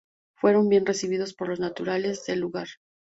[0.35, 2.67] Fueron bien recibidos por los naturales del lugar.